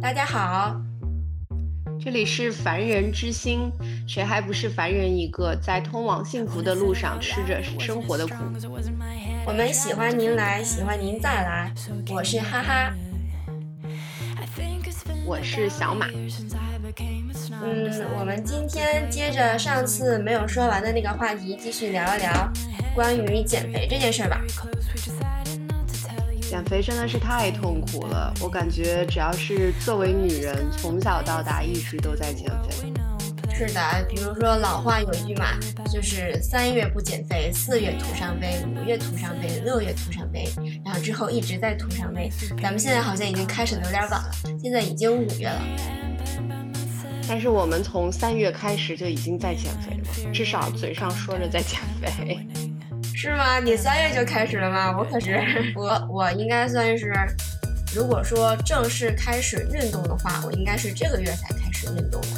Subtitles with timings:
[0.00, 0.80] 大家好，
[2.02, 3.70] 这里是凡人之心，
[4.08, 8.34] 谁还不是凡人一个，在通往幸福的路上吃着生活的苦。
[9.44, 11.72] 我们喜欢您来，喜欢您再来。
[12.08, 12.94] 我是哈哈，
[15.26, 16.06] 我是小马。
[17.62, 22.50] 嗯，我们今天接着上次没有说完的那个话题，继续聊一聊
[22.94, 24.40] 关于减肥这件事吧。
[26.50, 32.92] 减肥真的是太痛苦了，我感觉只要是作为女人，从小到大一直都在减肥。
[33.54, 35.56] 是的，比如说老话有一句嘛，
[35.92, 40.44] 就是三月不减肥，四月徒伤悲，五月徒伤悲，六月徒伤悲，
[40.84, 42.28] 然后之后一直在徒伤悲。
[42.60, 44.30] 咱们现在好像已经开始的有点晚了，
[44.60, 45.62] 现在已经五月了。
[47.28, 52.44] 但是我们从三月开始就已经在减肥了，至少嘴上说着在减肥。
[53.22, 53.60] 是吗？
[53.60, 54.96] 你三月就开始了吗？
[54.96, 57.12] 我可是我我应该算是，
[57.94, 62.28] 如果说正式开始运动的话，我应该是这个月才开始运动的。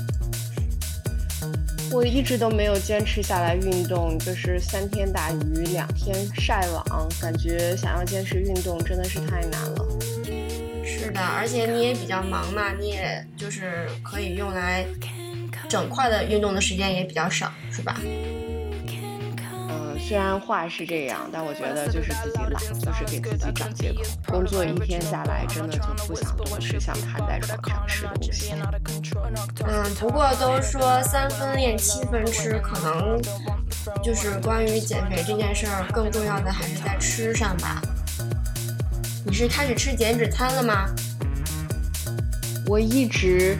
[1.92, 9.86] 我一直都没有坚持下来运动，就是三天打鱼两天晒网，感觉想要坚持运动真的是太难了。
[10.84, 14.84] 是的，而且你也比较忙嘛，你也就是可以用来
[15.68, 18.00] 整块的运动的时间也比较少，是吧？
[20.12, 24.02] 虽然话是这样，但我觉得就是自己懒，就是给自己找借口。
[24.26, 28.52] 工作一天下来，真的就不想动，只想瘫在床上吃东西。
[29.66, 33.18] 嗯，不过都说三分练，七分吃，可能
[34.04, 37.80] 就是关于减肥这件事儿，更重要的还是在吃上吧。
[39.24, 40.90] 你是开始吃减脂餐了吗？
[42.66, 43.56] 我一直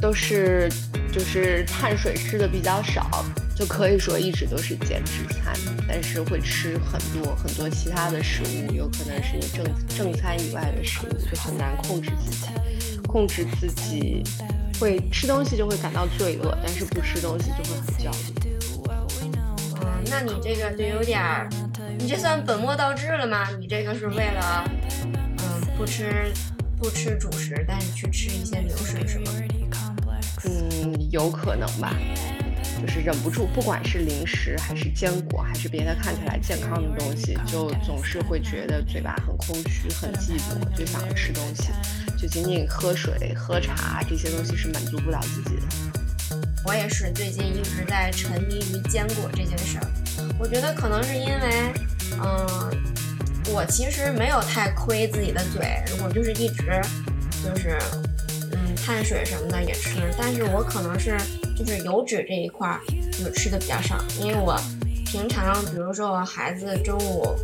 [0.00, 0.68] 都是，
[1.12, 3.24] 就是碳水吃的比较少。
[3.58, 5.52] 就可以说一直都是减脂餐，
[5.88, 12.46] 但是会吃很多很多其他的食物，有可能是你正正餐以外的食物，就很难控制自己。
[13.08, 14.22] 控制自己
[14.78, 18.52] 会吃东西就会感到罪恶，但是不吃东西就会很焦虑。
[19.80, 21.48] 嗯，那你这个就有点儿，
[21.98, 23.48] 你这算本末倒置了吗？
[23.58, 24.70] 你这个是为了，
[25.12, 26.30] 嗯，不吃
[26.76, 29.32] 不吃主食，但是去吃一些流食是吗？
[30.44, 31.92] 嗯，有可能吧。
[32.80, 41.70] 就是忍不住，不管是零食还是坚果，还是别的看起来健康的东西，就总是会觉得嘴巴很空虚、很寂寞，就想吃东西。
[42.16, 46.36] 就仅仅喝水、喝茶这些东西是满足不了自己的。
[46.66, 49.86] 我也是，最近一直在沉迷于坚果这件事儿。
[50.38, 51.72] 我觉得可能是因为，
[52.20, 52.70] 嗯，
[53.52, 56.80] 我其实没有太亏自己的嘴，我就是一直
[57.44, 57.78] 就是，
[58.52, 61.16] 嗯，碳水什么的也吃，但是我可能是。
[61.58, 62.80] 就是油脂这一块儿，
[63.10, 64.56] 就吃的比较少，因为我
[65.04, 67.34] 平常，比如说我孩子中午，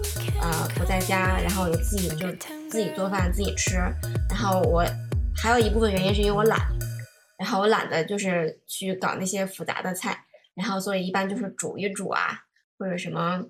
[0.41, 2.31] 呃不在家，然后我自己就
[2.71, 3.75] 自己做饭自己吃，
[4.31, 4.85] 然后我
[5.37, 6.61] 还有一部分原因是因为我懒，
[7.37, 12.45] 然后我懒得就是去搞那些复杂的菜，然后所以一般就是煮一煮啊，
[12.79, 13.43] 或者什么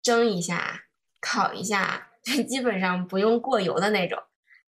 [0.00, 0.82] 蒸一下、
[1.20, 4.16] 烤一下，就基本上不用过油的那种，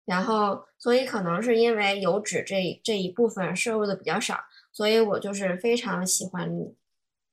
[0.04, 4.40] 然后所以可能是因为油脂这这一部分摄入的比较少。
[4.76, 6.46] 所以我就是非常喜欢，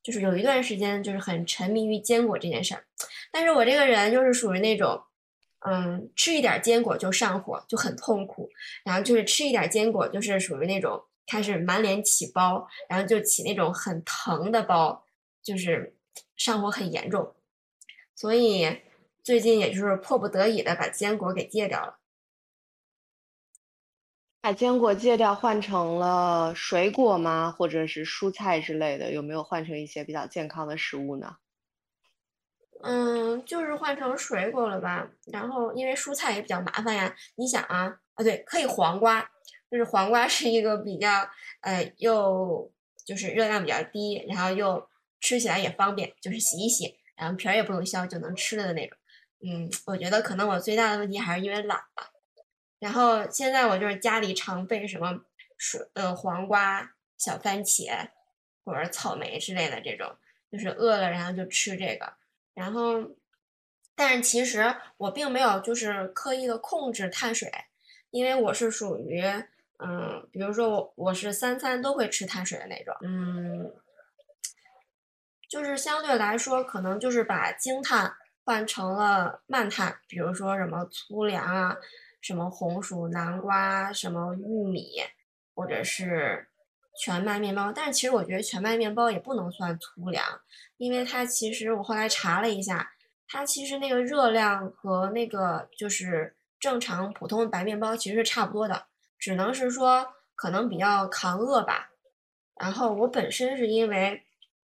[0.02, 2.86] 就是有一段时间就是很沉迷于坚果这件事儿，
[3.34, 5.04] 但是我这个人就是属于那种，
[5.60, 8.50] 嗯，吃一点坚果就上火，就很痛苦，
[8.86, 15.04] 然后就是吃一点坚果就是属于那种开始满脸起包，然后就起那种很疼的包，
[15.44, 15.98] 就是
[16.38, 17.36] 上火很严重，
[18.16, 18.80] 所以
[19.22, 22.00] 最近也就是迫不得已的把坚果给戒掉了。
[24.44, 27.50] 把坚果戒掉，换成了水果吗？
[27.58, 29.10] 或者是蔬菜之类的？
[29.14, 31.38] 有没有换成一些比较健康的食物呢？
[32.82, 35.10] 嗯，就是换成水果了吧。
[35.32, 37.16] 然后因为蔬菜也比较麻烦呀。
[37.36, 39.22] 你想啊，啊对，可以黄瓜，
[39.72, 41.26] 就是黄瓜是一个比较
[41.62, 42.70] 呃又
[43.06, 44.90] 就是热量比较低，然后又
[45.22, 48.98] 吃起来也方便，就是洗一洗，然后皮儿也不用削就能吃了的那种。
[49.48, 52.10] 嗯，我觉得可能我最大的问题还是因为懒吧。
[52.84, 55.22] 然后现在我就是家里常备什么
[55.58, 58.10] 水呃黄瓜、小番茄
[58.66, 60.14] 或者草莓之类的这种，
[60.52, 62.12] 就是饿了然后就吃这个。
[62.54, 63.16] 然后，
[63.96, 67.50] 但是其实我并没有就是刻意的控制碳水，
[68.10, 69.24] 因为我是属于
[69.80, 73.74] 嗯，比如说我我是三餐都会吃碳水的那种，嗯，
[75.48, 78.14] 就是相对来说可能就是把精碳
[78.44, 81.78] 换成了慢碳，比如说什么粗粮啊。
[82.24, 85.02] 什么红薯、南瓜、什么玉米，
[85.54, 86.48] 或者是
[87.00, 90.24] 全麦面包，但是其实我觉得全麦面包也不能算粗粮，
[90.78, 92.94] 因为它其实我后来查了一下，
[93.28, 98.86] 它其实那个热量和那个就是正常普通的白面包其实是差不多的，
[99.20, 101.92] 只能是说可能比较抗饿吧。
[102.56, 104.24] 然后我本身是因为，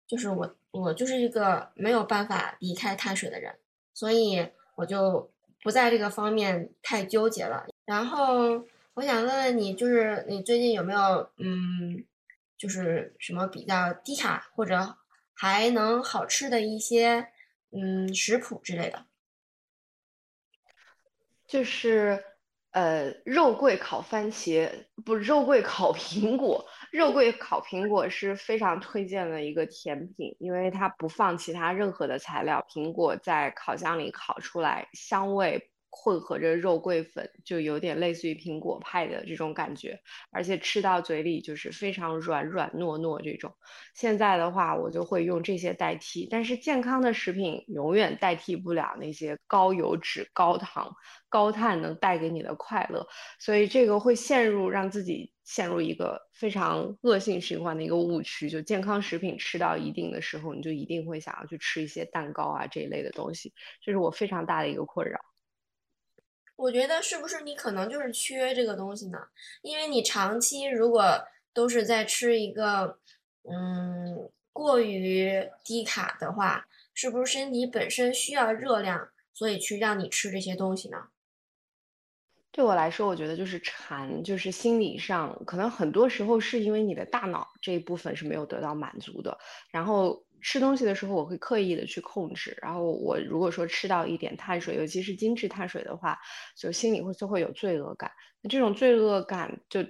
[0.08, 3.60] 就是我我就是一个没有办法离开碳水的人，
[3.94, 5.33] 所以我就
[5.64, 7.66] 不在这个方面太纠结了。
[7.86, 12.06] 然后我想问问你，就是你最近有没有嗯，
[12.58, 14.98] 就是什么比较低卡或者
[15.34, 17.30] 还能好吃的一些
[17.72, 19.06] 嗯食谱之类的？
[21.48, 22.24] 就是
[22.72, 26.66] 呃，肉桂烤番茄，不，肉桂烤 苹果。
[26.94, 35.72] 肉桂烤苹果是非常推荐的一个甜品，因为它不放其他任何的材料，苹果在烤箱里烤出来，香味。
[35.96, 40.00] 混合着肉桂粉，就有点类似于苹果派的这种感觉，
[40.32, 43.54] 而且吃到嘴里就是非常软软糯糯这种。
[43.94, 50.92] 现在的话，我就会用这些代替，但是健康的食品永远代替不了那些高油脂、高糖、
[51.30, 53.06] 高碳能带给你的快乐，
[53.40, 65.20] 所以这个会陷入让自己陷入一个非常恶性循环的一个误区，就健康食品吃到一定的时候，你就一定会想要去吃一些蛋糕啊这一类的东西，这是我非常大的一个困扰。
[66.56, 69.18] 我觉得是不是你可能就是缺这个东西呢？
[69.62, 71.04] 因为你长期如果
[71.54, 73.00] 都是在吃一个，
[73.44, 81.08] 嗯，过于低卡的话，是不是身体本身需要热量，所以去让你吃这些东西呢？
[82.52, 89.38] 对我来说，我觉得就是馋，就是心理上可能很多时候是因为你的大脑这一部分是没有得到满足的，
[89.70, 90.24] 然后。
[90.44, 92.56] 吃东西的时候，我会刻意的去控制。
[92.62, 96.20] 然后我如果说吃到一点碳水，尤其是精致碳水的话，
[96.56, 98.12] 就心里会就会有罪恶感。
[98.42, 99.84] 那这种罪恶感就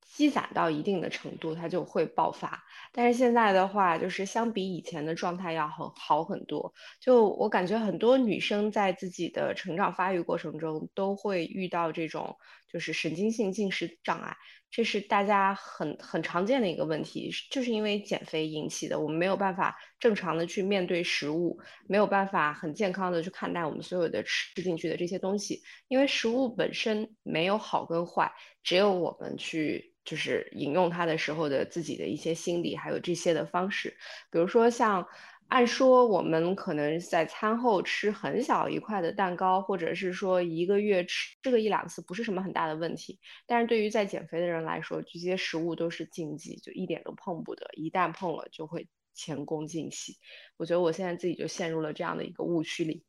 [0.00, 2.62] 积攒到一定的程度，它就会爆发。
[2.92, 6.72] 但是现在的话，就是相比以前的状态要很好很多。
[7.00, 12.36] 就我感觉很多女生在自己的成长发育过程中都会遇到这种
[12.72, 14.36] 就是神经性进食障碍。
[14.70, 18.98] 这是大家很很常见的一个问题，就是因为减肥引起的。
[18.98, 28.32] 我们没有办法正常的去面对食物，没有办法很健康的去看待我们所有的吃进去的这些东西，因为食物本身没有好跟坏，
[28.62, 33.94] 只有我们去就是饮用它的时候的自己的一些心理，还有这些的方式，
[34.30, 35.06] 比如说像。
[35.52, 43.20] 按说我们可能在餐后吃很小一块的蛋糕，或者是说一个月吃这个一两次，不是什么很大的问题。
[43.46, 50.16] 但是对于在减肥的人来说，这些食物都是禁忌，就一点都碰不得，一旦碰了就会前功尽弃。
[50.56, 53.04] 我觉得我现在自己就陷入了这样的一个误区里。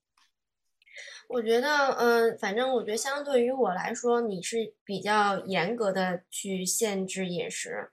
[1.29, 7.89] 我觉得，嗯，反正我觉得相对于我来说，你是比较严格的去限制饮食。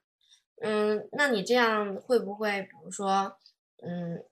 [0.61, 3.39] 嗯，那你这样会不会，比如说，
[3.87, 4.25] 嗯？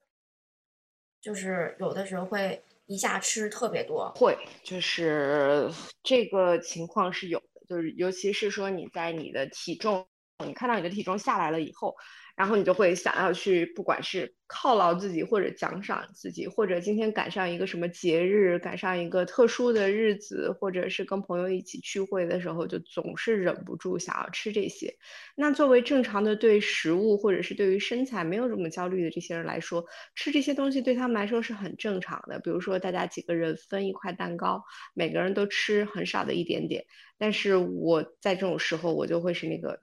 [1.21, 5.71] 就是有的时候会一下吃特别多，会，就是
[6.03, 10.07] 这个情况是有的，就是尤其是说你在你的体重，
[10.45, 11.95] 你看到你的体重下来了以后。
[12.39, 24.95] 然后你就会想要去，不管是犒劳自己，或者奖赏自己，或者今天赶上一个什么节日，赶上一个特殊的日子，或者是跟朋友一起聚会的时候，就总是忍不住想要吃这些。
[25.35, 32.39] 那作为正常的对食物或者是对于身材没有这么焦虑的这些人来说，吃这些东西对他们来说是很正常的。
[32.39, 34.63] 比如说大家几个人分一块蛋糕，
[34.95, 36.85] 每个人都吃很少的一点点。
[37.19, 39.83] 但是我在这种时候，我就会是那个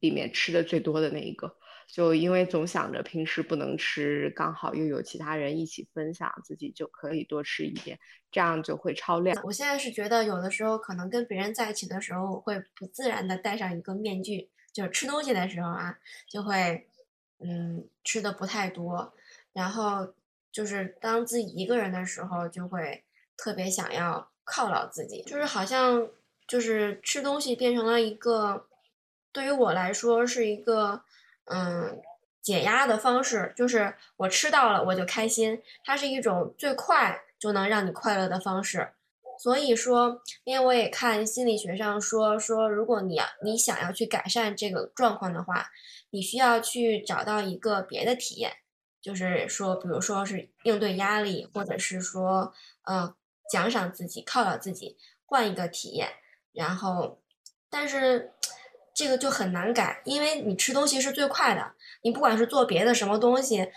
[0.00, 1.56] 里面吃的最多的那一个。
[1.86, 7.98] 就因为总想着平时不能吃，刚好又有其他人一起分享，自己就可以多吃一点，
[8.30, 9.40] 这样就会超量。
[9.44, 15.96] 我现在是觉得有的时候可能跟别人在一起的时候，会不自然的戴上一个面具，就是吃东西的时候啊，
[16.28, 16.86] 就会
[17.38, 19.14] 嗯吃的不太多，
[19.52, 20.12] 然后
[20.50, 23.04] 就是当自己一个人的时候，就会
[23.36, 26.08] 特别想要犒劳自己，就是好像
[26.48, 28.66] 就是吃东西变成了一个，
[29.32, 31.02] 对于我来说是一个。
[31.46, 32.00] 嗯，
[32.42, 38.92] 解压的方式就是我吃到了我就开心，它是一种最快就能让你快乐的方式。
[39.38, 45.68] 所以说，因为我也看心理学上说说，如果你要你想要去改善这个状况的话，
[46.10, 48.50] 你需要去找到一个别的体验，
[49.00, 53.14] 就是说，比如说是应对压力，或者是说，呃，
[53.50, 56.08] 奖赏自己、犒劳自己，换一个体验。
[56.52, 57.20] 然后，
[57.68, 58.32] 但是。
[58.96, 61.74] 这个就很难改，因为你吃东西是最快的。
[62.02, 63.68] 你不管是做别的什么东西，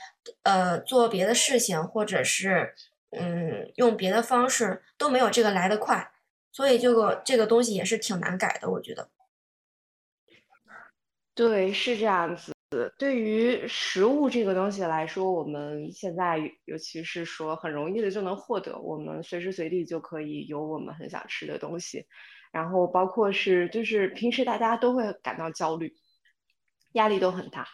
[0.43, 2.73] 呃，做别的事情，或者是
[3.11, 6.09] 嗯用别的方式，都没有这个来得快。
[6.53, 9.09] 所以这个这个东西也是挺难改的，我觉得。
[11.35, 12.53] 对，是这样子。
[12.97, 22.05] 对于食物这个东西来说，我们现在尤其是说很容易的就能获得，我们随时随地就可以有我们很想吃的东西。
[22.51, 25.93] 然后包括是就是平时大家都会感到焦虑，
[26.93, 27.67] 压力都很大，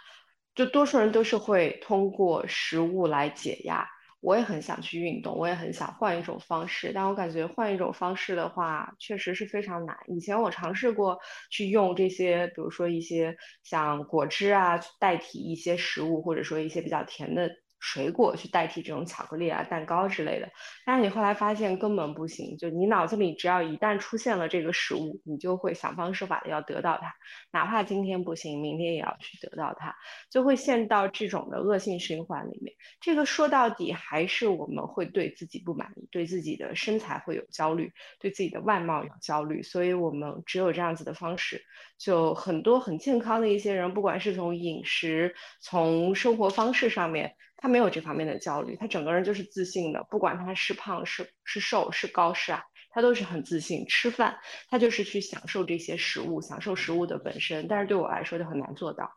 [0.53, 3.87] 就多数人都是会通过食物来解压。
[4.21, 9.95] 我也很想去运动，我也很想换一种方式，但我感觉换一种方式的话，确实是非常难。
[10.07, 11.19] 以前我尝试过
[11.51, 17.51] 去用这些，比如说一些像果汁啊，代替一些食物，或者说一些比较甜的。
[17.85, 20.49] 水果去代替这种巧克力啊、蛋糕之类的，
[20.87, 22.57] 但是你后来发现根本不行。
[22.57, 27.13] 就你脑子里只要一旦出现了这个食物，你就会想方设法的要得到它，
[27.51, 29.95] 哪怕今天不行，明天也要去得到它，
[30.31, 32.75] 就会陷到这种的恶性循环里面。
[32.99, 41.63] 这个说到底还是我们会对自己不满意，对自己的身材会有焦虑，对自己的外貌有焦虑，所以我们只有这样子的方式。
[41.99, 47.35] 就很多很健康的一些人，不管是从饮食、从生活方式上面。
[47.65, 53.87] 他没有这方面的焦虑，他整个人就是自信的，不管他是胖是是瘦是高是矮，他都是很自信。
[53.87, 54.37] 吃饭，
[54.69, 57.67] 他就是去享受这些食物，享受食物的本身。
[57.67, 59.11] 但是对我来说就很难做到。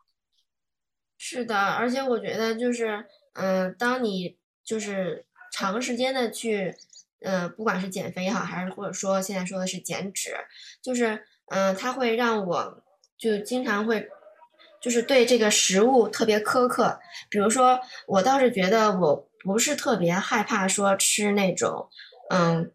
[1.19, 6.73] 是的，而且我觉得就是，嗯，当你就是长时间的去，
[7.19, 10.31] 嗯，不管是减肥也好，还是或者说现在说的是减脂，
[10.81, 12.83] 就是，嗯，它会让我
[13.15, 14.09] 就经常会。
[14.81, 21.89] 就是对这个食物特别苛刻，比如说，我倒是觉得我不是特别害怕说吃那种，
[22.29, 22.71] 嗯，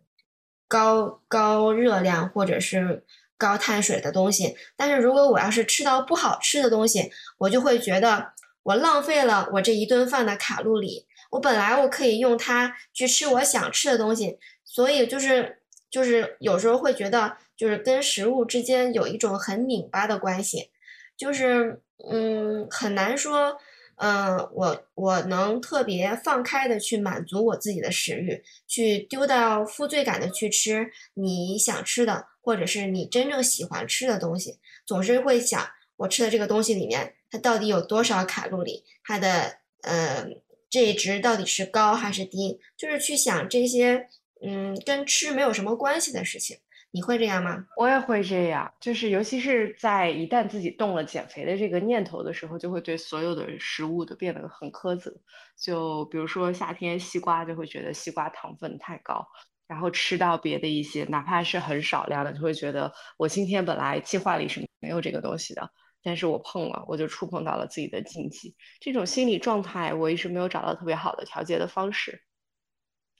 [0.69, 3.05] 高高热量或者是
[3.39, 8.33] 高碳水的东西，但是如果我要是吃到不好吃的东西，我就会觉得
[8.63, 20.71] 我浪费了我这一顿饭的卡路里，我本来我可以用它去吃我想吃的东西，所以就是就是有时候会觉得就是跟食物之间有一种很拧巴的关系，
[21.17, 21.81] 就是。
[22.11, 23.57] 嗯，很难说，
[23.97, 40.27] 嗯，我我能特别放开的去满足我自己的食欲，去丢掉负罪感的去吃你想吃的，或者是你真正喜欢吃的东西，总是会想我吃的这个东西里面它到底有多少卡路里，它的呃
[40.69, 44.09] 这一值到底是高还是低，就是去想这些
[44.43, 46.59] 嗯跟吃没有什么关系的事情。
[46.95, 47.67] 你会这样吗？
[47.77, 55.13] 我也会这样，就是尤其是在一旦自己动了减肥的这个念头的时候，就会对所有的食物都变得很苛责。
[55.61, 59.27] 就比如说夏天西瓜，就会觉得西瓜糖分太高，
[59.67, 65.69] 然后吃到别的一些，哪怕是很少量的，就会觉得我今天本来计划里是没有这个东西的，
[66.01, 68.55] 但是我碰了，我就触碰到了自己的禁忌。
[68.79, 72.23] 这种心理状态，我一直没有找到特别好的调节的方式。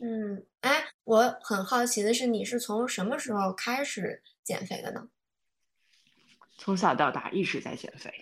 [0.07, 5.09] 嗯，哎，我很好奇的是，你是从什么时候开始减肥的呢？
[6.59, 8.13] 从小到大一直在减肥。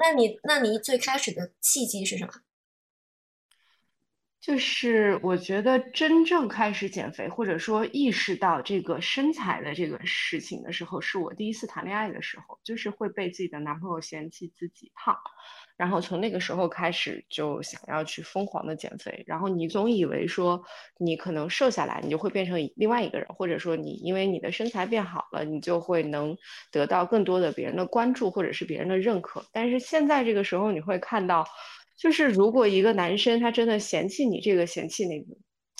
[0.00, 2.32] 那你那你最开始的契机是什么？
[4.40, 15.16] 就是我觉得真正开始减肥，或者说意识到这个身材的这个事情的时候，是我第一次谈恋爱的时候，就是会被自己的男朋友嫌弃自己胖。
[15.78, 20.60] 然后从那个时候开始就想要去疯狂的减肥，然后你总以为说
[20.98, 26.36] 你可能瘦下来，你就会变成另外一个人，或者说你因为你的身材变好了，你就会能
[26.72, 29.42] 得到更多的别人的关注或者是别人的认可。
[29.52, 31.46] 但是现在这个时候你会看到，
[31.96, 35.26] 就是如果一个男生他真的嫌弃你这个嫌弃那个。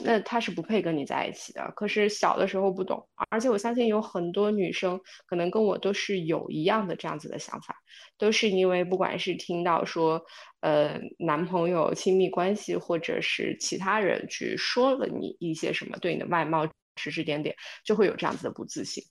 [0.04, 1.72] 那他是不配跟你在一起的。
[1.74, 7.74] 可是小的时候不懂，而且我相信有很多女生可能跟我都是有一样的这样子的想法，
[8.16, 10.22] 都是因为不管是听到说，
[10.60, 19.02] 呃，男朋友亲密关系，或者是其他人去说了你一些什么，对你的外貌指指点点，就会有这样子的不自信。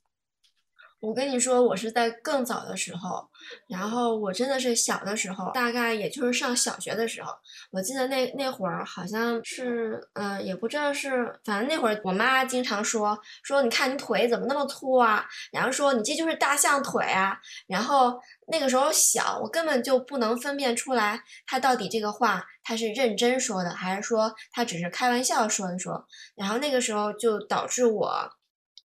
[1.00, 3.30] 我跟你说，我是在更早的时候，
[3.68, 7.32] 然后我真的是小的时候，大概也就是上小学的时候，
[7.70, 17.38] 我记得那那会儿好像是，嗯，也不知道是，反正那会儿我妈经常说说，你看你腿怎么那么粗啊，然后说你这就是大象腿啊，
[17.68, 28.32] 然后那个时候小，我根本就不能分辨出来他到底这个话他是认真说的，还是说他只是开玩笑说一说，然后那个时候就导致我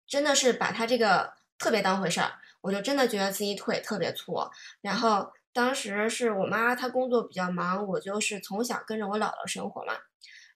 [0.09, 1.39] 真的是把他这个。
[1.61, 4.35] 特别当回事儿，我就真的觉得自己腿特别粗。
[4.81, 9.93] 然后当时是我妈她工作比较忙，我就是从小跟着我姥姥生活嘛。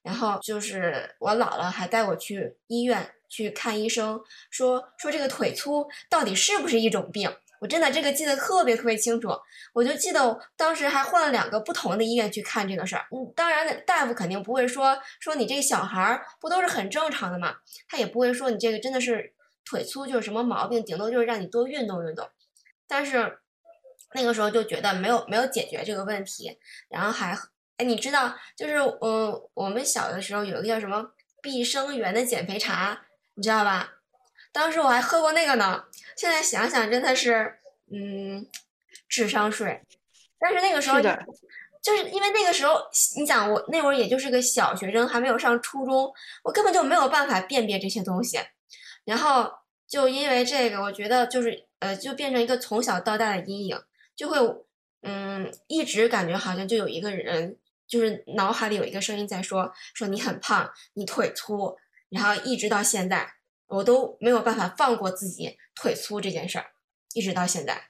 [0.03, 4.21] 然后就是我姥姥还带我去医院去看医生，
[4.51, 7.31] 说说这个腿粗到底是不是一种病。
[7.61, 9.31] 我真的这个记得特别特别清楚，
[9.73, 13.07] 我就记得当时还换了两个不同的医院去看这个事儿。
[13.11, 17.55] 嗯，当然大夫肯定不会说说你这个小孩儿不都是很正常的嘛，
[17.89, 19.34] 他也不会说你这个真的是。
[19.64, 22.28] 腿粗就是什么毛病，顶多就是让你多运动运动。
[22.87, 23.38] 但是
[24.14, 27.37] 那个时候就觉得没有没有解决这个问题，然后还
[27.76, 31.11] 哎，你知道就是嗯，我们小的时候有一个叫什么
[31.42, 33.94] 碧生源的减肥茶，你知道吧？
[34.52, 35.85] 当时我还喝过那个呢。
[36.16, 37.59] 现在想想真的是，
[37.92, 38.47] 嗯，
[39.09, 39.83] 智商税。
[40.38, 42.80] 但是那个时候，就是因为那个时候，
[43.16, 46.12] 你想我那会儿也就是个小学生，还没有上初中，
[46.44, 48.38] 我根本就没有办法辨别这些东西。
[49.05, 49.51] 然后
[49.87, 53.79] 就因为这个，我觉得就是呃，就变成一个从小到大的阴影，
[54.17, 54.39] 就会
[55.03, 61.77] 嗯，一直感觉好像就有一个人，就是脑海里有一个声音在说说你很胖，你腿粗，
[62.09, 63.35] 然后一直到现在，
[63.67, 66.67] 我都没有办法放过自己腿粗这件事儿，
[67.13, 67.89] 一直到现在。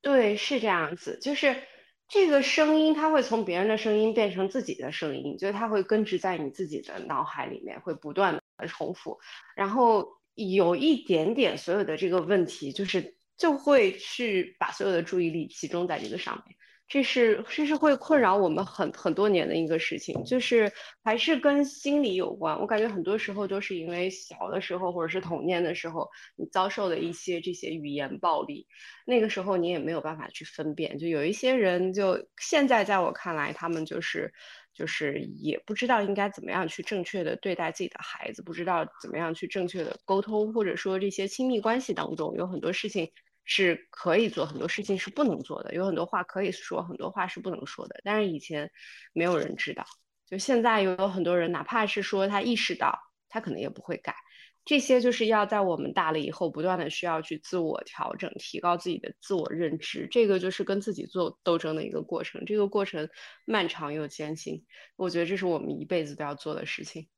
[0.00, 1.62] 对，是这样子，就是
[2.08, 9.18] 这个声音，它会从别人的声音变成自己的声音，就是它会根植在你自己的脑海里面，会不断的重复，
[9.56, 16.56] 然后有一点点所有的这个问题，就是就会去把所有的注意力集中在这个上面。
[16.92, 20.72] 这是这是会困扰我们很很多年的一个事情，就是
[21.04, 22.58] 还是跟心理有关。
[22.58, 28.66] 我感觉很多时候都是因为小的时候或者是童年的时候，你遭受的一些这些语言暴力，
[29.06, 30.98] 那个时候你也没有办法去分辨。
[30.98, 34.32] 就有一些人，就现在在我看来，他们就是
[34.72, 43.10] 就是也不知道应该怎么样去正确的对待自己的孩子，不知道怎么样去正确的沟通，或者说这些亲密关系当中有很多事情。
[43.52, 45.74] 是可以做很多事情，是不能做的。
[45.74, 48.00] 有很多话可以说，很多话是不能说的。
[48.04, 48.70] 但是以前
[49.12, 49.84] 没有人知道，
[50.24, 52.96] 就现在有很多人，哪怕是说他意识到，
[53.28, 54.14] 他可能也不会改。
[54.64, 60.06] 这些就是要在我们大了以后，不断的需要去自我调整，提高自己的自我认知。
[60.10, 62.44] 这个就是跟自己做斗争的一个过程。
[62.44, 63.08] 这个过程
[63.46, 64.64] 漫长又艰辛，
[64.96, 67.08] 我觉得这是我们一辈子都要做的事情。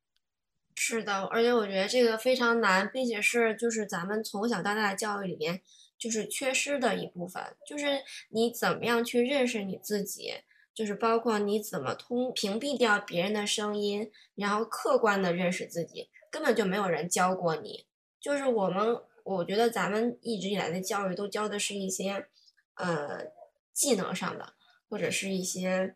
[0.74, 5.62] 是的，而且我觉得这个非常难，并且是就是咱们从小到大的教育里面。
[5.98, 7.86] 就是缺失的一部分，就是
[8.30, 10.32] 你怎么样去认识你自己，
[10.74, 17.86] 就是包括你怎么通屏蔽掉别人的声音，然后客观的认识自己，根本就没有人教过你。
[18.18, 22.26] 就是我们，我觉得咱们一直以来的教育都教的是一些，
[22.74, 23.24] 呃，
[23.72, 24.54] 技能上的，
[24.88, 25.94] 或者是一些。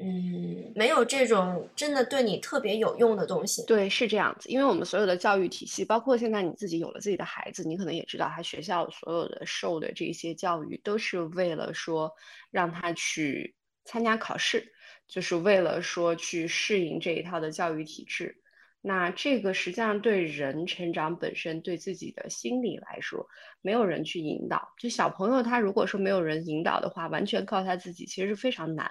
[0.00, 3.66] 嗯，没有这种真的对你特别有用的东西。
[3.66, 12.12] 对，是这样子，因为我们所有的教育体系，包括现在你自己有了自己的孩子，你可能也知道，他学校所有的受的这些教育，都是为了说
[12.52, 14.72] 让他去参加考试，
[15.08, 18.40] 就是为了说去适应这一套的教育体制。
[18.80, 23.26] 那这个实际上对人成长本身，对自己的心理来说，
[23.60, 24.72] 没有人去引导。
[24.78, 28.88] 就小朋友他如果说没有人引导的话，完全靠他自己，其实是非常难。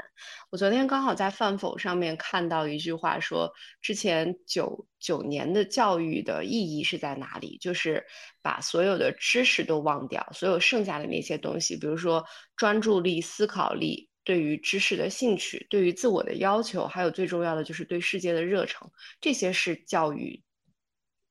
[0.52, 3.50] 我昨天刚好在饭否上面看到一句话，说
[3.82, 7.58] 之前九九年的教育的意义是在哪里？
[7.60, 8.06] 就是
[8.42, 12.24] 把所有的知识都忘掉，所有剩下的那些东西，比如说
[12.58, 14.07] 专注力、思考力。
[14.28, 20.44] 对于知识的兴趣，对于自我的要求，还有最重要的就是对世界的热诚，这些是教育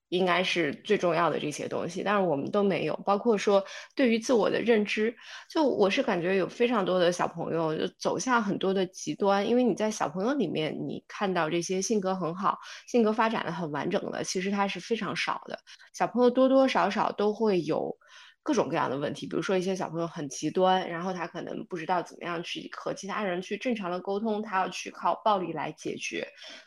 [0.09, 2.03] 应该是最重要的这些东西。
[2.03, 3.63] 但是我们都没有，包括说
[3.95, 5.15] 对于自我的认知，
[5.51, 12.57] 就我是感觉有非常多的小朋友就走向很多的极端，因为你在小朋友里面，你看到这些性格很好、
[12.89, 15.59] 性格发展的很完整的，其实他是非常少的。
[15.93, 17.95] 小朋友多多少少都会有。
[18.47, 26.25] 各种各样的问题，比如说一些小朋友很极端，然后他可能不知道怎么样去和其他人去正常的沟通，他要去靠暴力来解决，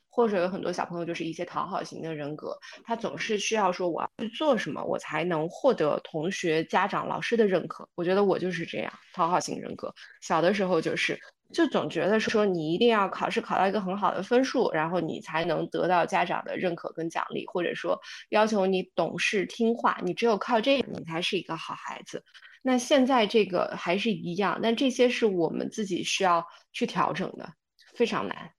[0.10, 7.88] 或者有很多小朋友就是一些讨好型的人格，他总是需要说我要去做什么，我才能获得同学、家长、老师的认可。
[7.96, 11.18] 我觉得我就是这样，讨好型人格，小的时候就是。
[11.54, 22.24] 就总觉得说你一定要考试考到一个很好的分数，然后你才能得到家长的认可跟奖励，或者说要求你懂事听话，你只有靠这个，你才是一个好孩子。
[22.62, 27.54] 那现在这个还是一样，但这些是我们自己需要去调整的，
[27.96, 28.52] 非常难。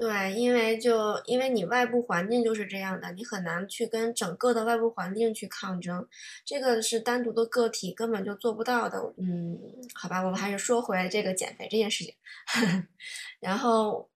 [0.00, 6.08] 对，因为就因为你外部环境就是这样的，你很难去跟整个的外部环境去抗争，
[6.42, 8.98] 这个是单独的个体根本就做不到的。
[9.18, 9.60] 嗯，
[9.94, 12.14] 好吧，我们还是说回这个减肥这件事情。
[13.40, 14.08] 然后，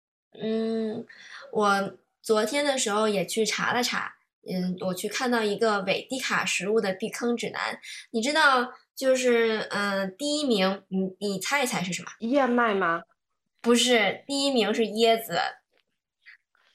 [0.43, 1.05] 嗯，
[1.53, 4.15] 我昨天的时候也去查了查，
[4.51, 7.79] 嗯，我去看到一个伪低卡食物的避坑指南，
[8.11, 12.09] 你知道，就是嗯，第一名，你你猜一猜是什么？
[12.21, 13.03] 燕麦吗？
[13.61, 15.39] 不是，第一名是椰子。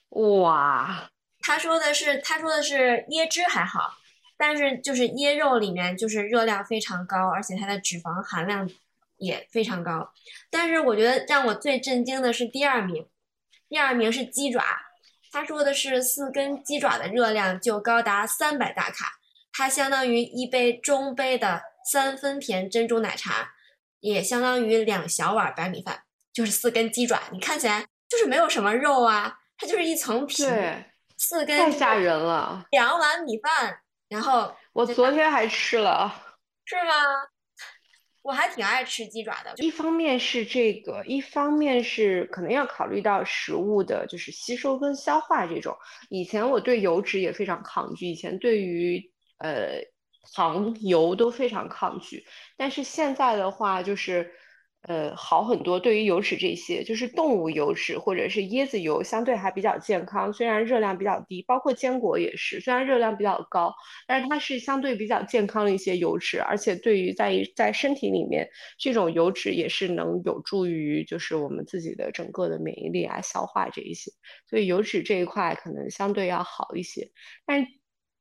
[0.09, 3.93] 哇，他说的是，他说的是椰汁还好，
[4.37, 8.69] 但是就是椰肉里面就是热量非常高，而且它的脂肪含量
[9.17, 10.11] 也非常高。
[10.49, 13.07] 但是我觉得让我最震惊的是第二名，
[13.69, 14.63] 第二名是鸡爪，
[15.31, 19.19] 他说的是四根鸡爪的热量就高达三百大卡，
[19.53, 23.51] 它相当于一杯中杯的三分甜珍珠奶茶，
[23.99, 29.38] 也相当于两小碗白米饭，就是四根鸡爪，你看起来就是没有什么肉啊。
[29.59, 30.43] 它就是一层皮，
[31.17, 32.65] 四根太吓人了。
[32.71, 36.15] 两碗米饭，然后我昨天还吃了。
[36.63, 36.93] 是吗？
[38.21, 39.53] 我还挺爱吃鸡爪的。
[39.57, 45.75] 一方面是这个，一方面是可能要考虑到食物的就是吸收跟消化这种。
[46.09, 49.81] 以前我对油脂也非常抗拒，以前对于呃
[50.33, 54.33] 糖油都非常抗拒，但是现在的话就是。
[54.83, 55.77] 呃，好很多。
[55.77, 60.31] 对于油脂这些，就是动物油脂或者是椰子油，相对还比较健康。
[60.31, 63.73] 虽然热量比较低，包括坚果也是，虽然热量比较高，
[64.07, 66.39] 但是它是相对比较健康的一些油脂。
[66.41, 74.09] 而且对于在在身体里面，这种油脂也是能有助于就是我们自己的整个的免疫力啊、消化这一些。
[74.49, 77.05] 所以油脂这一块可能相对要好一些。
[77.45, 77.65] 但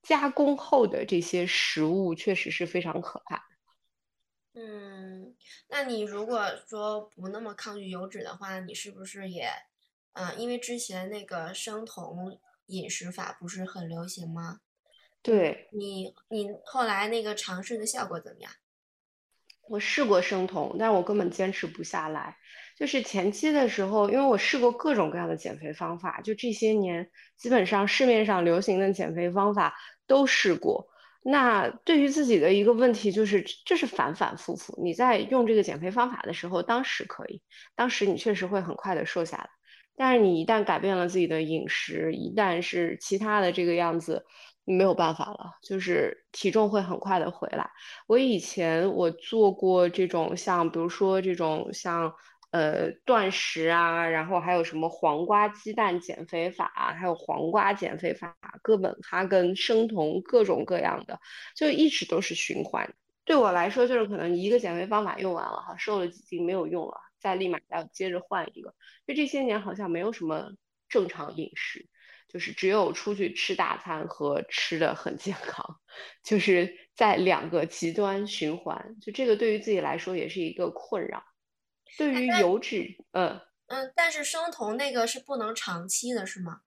[0.02, 3.47] 加工后的这些食物确实是非常可怕。
[4.60, 5.36] 嗯，
[5.68, 9.48] 那你如果说不那么抗拒油脂的话，你是不是也，
[10.14, 14.58] 嗯，因为之前那个生酮饮食法不是很流行吗？
[15.22, 18.50] 对，你你后来那个尝试的效果怎么样？
[19.68, 22.36] 我试过生酮，但我根本坚持不下来。
[22.76, 30.87] 就是前期的时候，因为我试过各种各样的减肥方法，就这些年基本上市面上流行的减肥方法都试过。
[31.22, 34.74] 那对于自己的一个问题就是，这是反反复复。
[34.82, 37.42] 你在用这个减肥方法的时候，当时可以，
[37.76, 39.48] 当时你确实会很快的瘦下来。
[39.96, 44.24] 但是你一旦改变了自己的饮食，一旦是其他的这个样子，
[44.64, 47.68] 没有办法了，就是体重会很快的回来。
[48.06, 52.12] 我以前我做过这种像，比如说这种像。
[52.50, 61.20] 呃，断食啊，然后还有什么黄瓜鸡蛋减肥法，还有黄瓜减肥法，哥本哈根生酮，各种各样的，
[61.54, 62.94] 就一直都是循环。
[63.26, 68.74] 对我来说，就是可能一个减肥方法用完了哈，瘦了几斤没有用了，再立马要接着换一个。
[69.06, 70.52] 就这些年好像没有什么
[70.88, 71.86] 正常饮食，
[72.28, 75.76] 就是只有出去吃大餐和吃的很健康，
[76.24, 78.96] 就是在两个极端循环。
[79.02, 81.22] 就这个对于自己来说也是一个困扰。
[81.96, 86.60] 对于油脂，嗯嗯，但是生酮那个是不能长期的，是吗？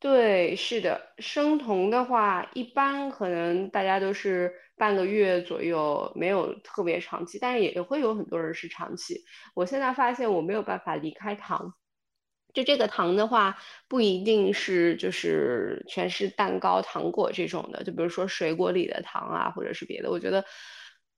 [0.00, 9.24] 对，是的，生酮的话，一般可能大家都是半个月左右，没有特别长期，但是也会有很多人是长期。
[9.54, 11.74] 我现在发现我没有办法离开糖，
[12.54, 20.44] 就这个糖的话，不一定是就是全是蛋糕、糖果这种的，就比如说水果里的糖啊，或者是别的，我觉得。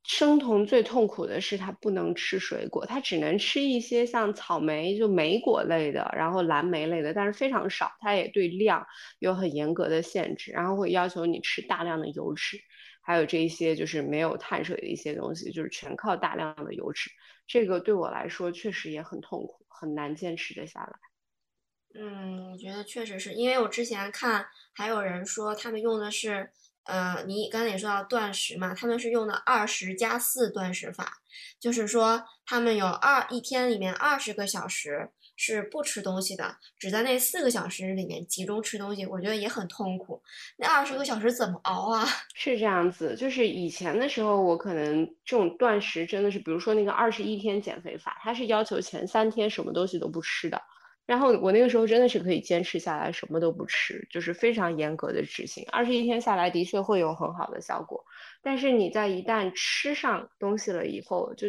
[0.02, 7.92] 生酮最痛苦的是它不能吃水果，它只能吃一些像草莓就莓果类的，然后蓝莓类的，但是非常少。
[8.00, 8.84] 它也对量
[9.18, 12.58] 有很严格的限制，然后会要求你吃大量的油脂，
[13.02, 17.10] 还有这一些就是没有碳水的一些东西，就是全靠大量的油脂。
[17.46, 20.92] 这个对我来说确实也很痛苦，很难坚持的下来。
[21.94, 26.50] 嗯，我觉得确实是因为我之前看还有人说他们用的是。
[26.90, 31.22] 呃，你刚才也说到断食嘛，他们是用的二十加四断食法，
[31.60, 39.06] 就是说他们有二一天里面二十个小时是不吃东西的，只在那四个小时里面集中吃东西。
[39.06, 40.20] 我觉得也很痛苦，
[40.58, 42.04] 那二十个小时怎么熬啊？
[42.34, 50.60] 是这样子，就是以前的时候，我可能这种断食真的是，比如说那个二十一天减肥法，它是要求前三天什么东西都不吃的。
[51.10, 55.66] 然后我那个时候真的是可以坚持下来，什么都不吃，就是非常严格的执行。
[55.72, 58.04] 二十一天下来的确会有很好的效果，
[58.42, 61.48] 但是你在一旦吃上东西了以后，就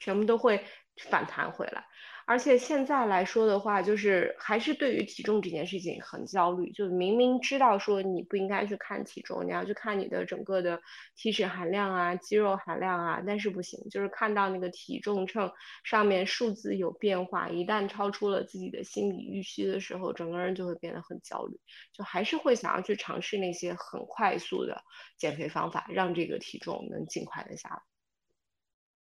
[0.00, 0.62] 全部都会
[1.08, 1.82] 反弹回来。
[2.30, 6.70] 而且现在来说的话，就是还是对于体重这件事情很焦虑。
[6.70, 10.80] 就明明知道说你不应该去看体重，你要去看你的整个的
[11.16, 15.50] 体脂含量啊、肌肉含量啊，但是不行，就是看到那个体重秤
[15.82, 21.58] 上面数字有变化，一旦超出了自己的心理预期的时候，整个人就会变得很焦虑，
[21.92, 24.80] 就还是会想要去尝试那些很快速的
[25.18, 27.89] 减肥方法，让这个体重能尽快的下来。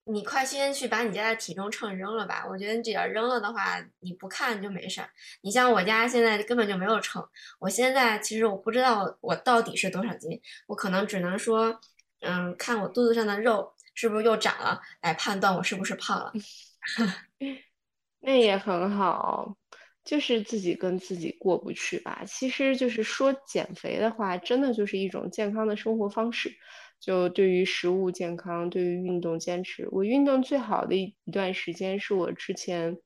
[0.06, 2.46] 你快先去把你家的体重秤扔了吧！
[2.50, 5.10] 我觉得你只要扔了的话，你不看就没事儿。
[5.42, 7.24] 你像我家现在根本就没有秤，
[7.60, 11.80] 我现在其实我不知道我到底是多少斤，我可能只能说，
[12.22, 16.34] 嗯，看我肚子上的肉是不是又长了，来判断我是不是胖了。
[18.22, 19.56] 那也很好，
[20.04, 22.24] 就是自己跟自己过不去吧。
[22.26, 26.52] 其实就是说减肥的话，真的就是一种健康的生活方式。
[27.00, 32.98] 就对于食物健康，对于运动坚持，我运动最好的一一段时间是我之前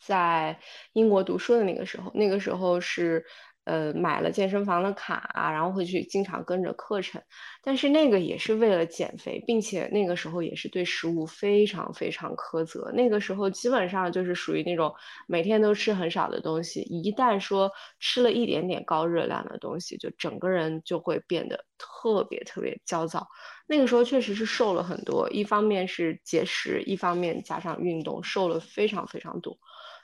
[0.00, 0.58] 在
[0.92, 3.24] 英国读书的那个时候，那个时候是
[3.64, 7.22] 呃，买了健身房的卡，然后会去经常跟着课程，
[7.62, 12.90] 但是那个也是为了减肥，并且那个时候也是对食物非常非常苛责。
[12.94, 14.92] 那个时候基本上就是属于那种
[15.28, 17.70] 每天都吃很少的东西，一旦说
[18.00, 23.26] 吃了一点点高热量的东西，就整个人就会变得特别特别焦躁。
[23.66, 29.56] 那个时候确实是瘦了很多，一方面是节食，一方面加上运动，瘦了非常非常多。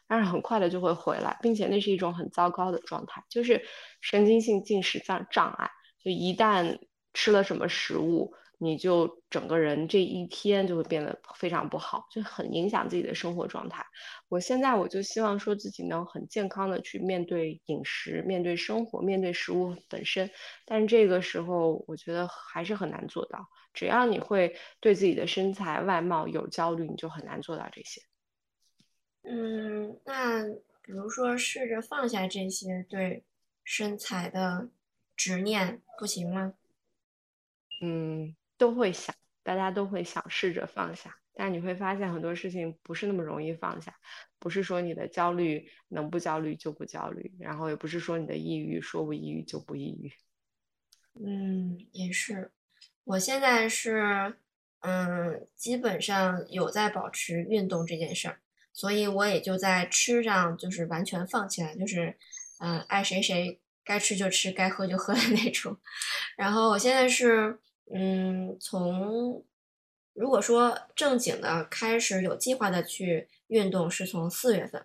[0.09, 3.62] 但是很快的就会回来，并且那是一种很糟糕的状态，就是
[4.01, 5.71] 神经性进食障障碍。
[6.03, 6.79] 就一旦
[7.14, 13.85] 吃了什么食物，你就整个人这一天就会变得非常不好，就很影响自己的生活状态。
[14.29, 20.31] 我现在我就希望说自己能很健康的去面对饮食，面对生活，面对食物本身。
[20.64, 23.47] 但这个时候我觉得还是很难做到。
[23.75, 28.01] 只要你会对自己的身材外貌有焦虑，你就很难做到这些。
[29.29, 30.45] 嗯，那
[30.83, 33.25] 比如说试着放下这些对
[33.65, 34.69] 身材的
[35.17, 36.55] 执念，不行吗？
[37.83, 43.95] 嗯，都会想，大家都会想试着放下，但你会发现很多事情不是那么容易放下，
[44.39, 50.12] 不是说你的焦虑能不焦虑就不焦虑，然后也不是说你的抑郁说不抑郁就不抑郁。
[51.15, 52.53] 嗯，也是，
[53.05, 54.37] 我现在是，
[54.81, 58.41] 嗯，基本上有在保持运动这件事儿。
[58.77, 62.15] 所以我也就在吃上，就是完全放弃了，就是，
[62.59, 65.75] 嗯，爱谁谁，该吃就吃，该喝就喝的那种。
[66.37, 67.59] 然后我现在是，
[67.91, 69.43] 嗯，从
[70.12, 74.85] 如果说正经的开始有计划的去运动，是从四月份，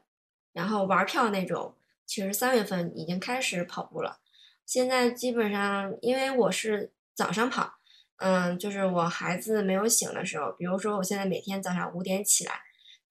[0.54, 1.76] 然后玩票那种，
[2.06, 4.22] 其实三月份已经开始跑步了。
[4.66, 7.74] 现在基本上，因为我是早上跑，
[8.20, 12.62] 嗯，就是我孩子没有醒的时候，比如说我现在每天早上五点起来。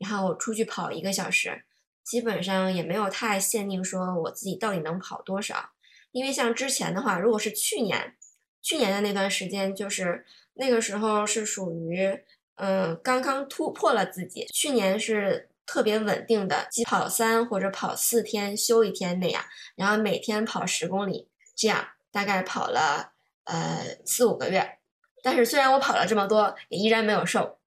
[0.01, 1.63] 然后我出去跑一个小时，
[2.03, 5.71] 基本上也没有太限定说我自己到底能跑多少，
[6.11, 8.17] 因为像之前的话，如果是去年，
[8.63, 12.19] 去年的那段时间，就是那个时候是属于，
[12.57, 14.47] 嗯，刚刚突破了自己。
[14.47, 19.45] 去年是特别稳定的，跑三或者跑四天休一天那样，
[19.77, 23.13] 然后每天跑十公里，这样大概跑了
[23.45, 24.79] 呃四五个月。
[25.23, 27.60] 但是虽然我跑了这么多，也依然没有瘦。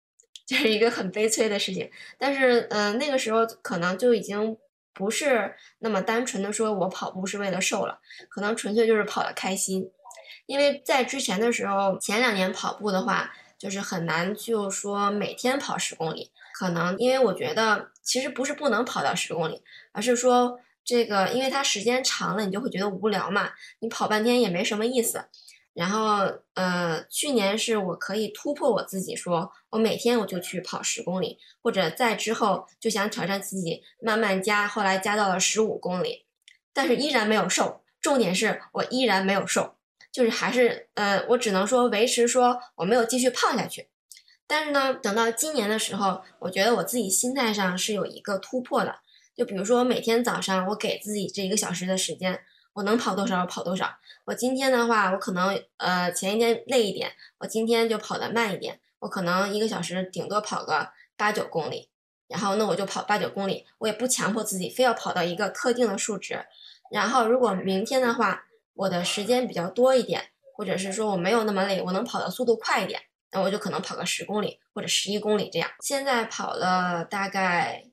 [0.48, 4.58] 就是一个很悲催的事情，但是，嗯，那个时候可能就已经
[4.94, 9.90] 不是那么单纯的说我跑步是为了瘦了，可能纯粹就是跑的开心。
[10.46, 25.24] 因为在之前的时候，前两年跑步的话，就是很难就说每天跑十公里，可能因为我觉得其实不是不能跑到十公里，而是说这个因为它时间长了，你就会觉得无聊嘛，你跑半天也没什么意思。
[25.74, 26.20] 然后，
[26.54, 36.26] 呃，去年是我可以突破我自己，说我每天我就去跑十公里，或者在之后就想挑战自己，慢慢加，后来加到了十五公里，
[36.72, 37.82] 但是依然没有瘦。
[38.00, 39.76] 重点是我依然没有瘦，
[40.12, 43.88] 就是还是，呃，我只能说维持，说我没有继续胖下去。
[44.46, 49.00] 但是呢，等到今年的时候，我觉得我自己心态上是有一个突破的。
[49.36, 52.42] 就比如说，每天早上我给自己这一个小时的时间。
[52.74, 53.90] 我能跑多少跑多少。
[54.26, 58.80] 我今天的话，我可能呃前一天累一点，我今天就跑得慢一点。
[59.00, 61.90] 我可能一个小时顶多跑个八九公里，
[62.28, 66.46] 然后那我就跑八九公里，我也不强迫自己非要跑到一个特定的数值。
[66.90, 75.70] 然后如果明天的话，我的时间比较多一点，或者是说我没有那么累，我能跑的速度快一点，那我就可能跑个十公里或者十一公里这样。
[75.82, 77.84] 现在跑了大概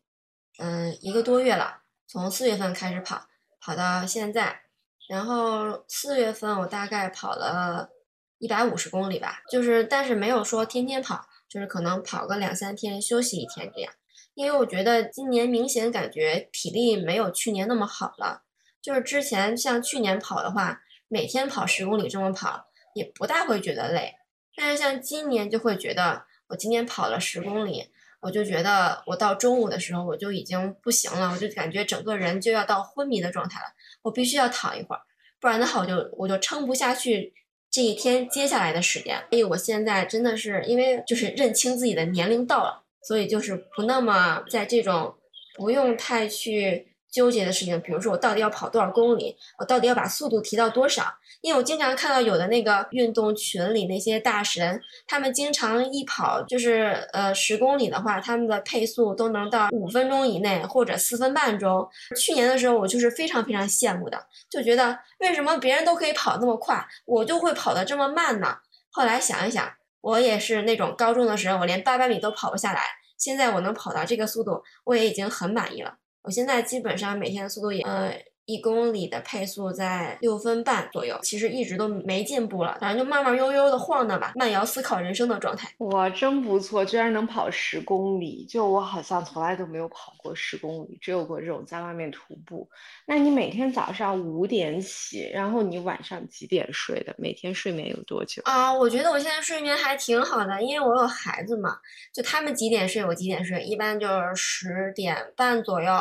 [0.58, 3.26] 嗯一个多月了，从四月份开始跑，
[3.60, 4.62] 跑到现在。
[5.10, 7.90] 然后四月份我大概跑了
[8.38, 13.92] 一百五十公里吧，就是但是没有说天天跑，就是可能跑个两三天休息一天这样。
[14.34, 18.44] 因为我觉得今年明显感觉体力没有去年那么好了，
[18.80, 24.14] 就是之前像去年跑的话，每天跑十公里这么跑也不大会觉得累，
[24.56, 27.90] 但是像今年就会觉得我今天跑了十公里，
[28.20, 33.66] 我就觉得我到中午的时候我就已经不行了，我就感觉整个人就要到昏迷的状态了。
[34.02, 35.02] 我必须要躺一会儿，
[35.40, 37.32] 不然的话我就我就撑不下去
[37.70, 39.18] 这一天接下来的时间。
[39.30, 45.14] 所以我现在真的是因为就是认清自己的年龄到了，所以就是不那么在这种
[45.56, 46.89] 不用太去。
[47.10, 51.04] 纠结的事情，比如说我到底要跑多少公里，我到底要把速度提到多少？
[51.40, 61.88] 因为我经常看到有的那个运动群里那些大神，他们经常一跑就是呃十公里的话，他们的配速都能到五分钟以内或者四分半钟。
[62.16, 68.58] 去年的时候，我就是非常非常羡慕的，就觉得为什么别人都可以跑那么快，我就会跑得这么慢呢？
[68.90, 69.66] 后来想一想，
[70.02, 72.82] 我也是那种高中的时候，我连八百米都跑不下来，
[73.16, 75.94] 现在我能跑到这个速度，我也已经很满意了。
[76.22, 78.14] 我现在基本上每天的速度也，呃，
[78.50, 85.68] 一公里的配速在六分半左右，其实一直都没进步了，反正就慢慢悠悠的晃荡吧，慢摇思考人生的状态。
[85.78, 88.44] 哇，真不错，居然能跑十公里！
[88.48, 92.68] 就我好像从来都没有跑过十公里，只有过这种在外面徒步。
[93.06, 97.14] 那你每天早上五点起，然后你晚上几点睡的？
[97.16, 98.42] 每天睡眠有多久？
[98.46, 101.76] 啊，我觉得我现在睡眠还挺好的，因为我有孩子嘛，
[102.12, 105.92] 就他们几点睡我几点睡，一般就是十点半左右。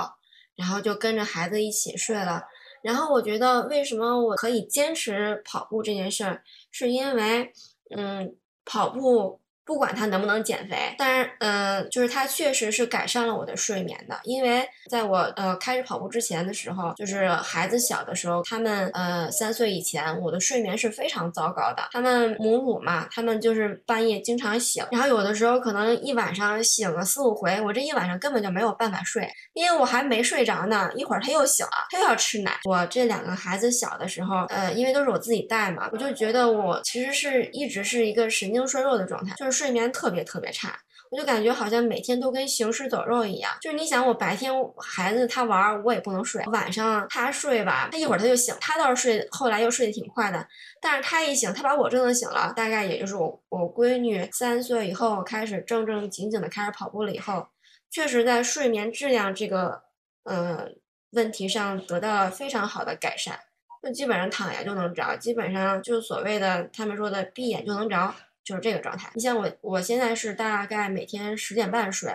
[0.59, 2.43] 然后就跟着孩子一起睡了，
[2.83, 7.53] 然后我觉得为什么我可以坚持跑步这件事儿，是因为，
[7.95, 9.39] 嗯，跑步。
[9.69, 14.19] 不管他能不能减肥，但是，嗯，就是他确实是改善了我的睡眠的。
[14.23, 21.88] 因为在我呃开始跑步之前的时候，就是孩子小的时候，他们呃三岁以前，我的睡眠是非常糟糕的。
[21.91, 32.58] 他们母乳嘛，他们就是半夜经常醒，然后有的时候可能一晚上醒个四五回，我这一晚上根本就没有办法睡，因为我还没睡着呢，一会儿他又醒了，他又要吃奶。
[32.63, 39.58] 我这两个孩子小的时候，呃，因为都是我自己带嘛，我就觉得我其实是一直是一个神经衰弱的状态，就是。
[39.59, 40.79] 睡眠特别特别差，
[41.11, 43.51] 我就感觉好像每天都跟行尸走肉一样。
[43.59, 48.55] 就是你想，我白天孩子他玩，我也不能睡；晚上他睡吧，他一会儿他就醒。
[48.61, 50.47] 他倒是睡，后来又睡得挺快的。
[50.79, 52.53] 但是他一醒，他把我折腾醒了。
[52.55, 57.45] 大概也就是我我闺女三岁以后开始正正经经的开始跑步了以后，
[57.91, 59.81] 确实在睡眠质量这个
[60.23, 60.69] 呃
[61.11, 63.37] 问题上得到了非常好的改善。
[63.83, 68.13] 就基本上躺下就能着，基本上就是所谓的他们说的闭眼就能着。
[68.49, 69.12] 就是这个状态。
[69.13, 72.12] 你像我，我现在是大概每天十点半睡，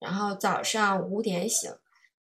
[0.00, 1.70] 然后早上五点醒，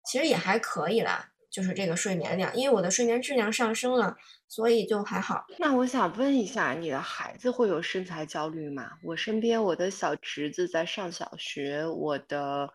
[0.03, 1.29] 其实也还可以啦。
[1.51, 5.45] 就是这个睡眠量，因为我的睡眠质量上升了，所以就还好。
[5.59, 8.93] 那我想问一下，你的孩子会有身材焦虑吗？
[9.03, 12.73] 我身边我的小侄子在上小学，我的。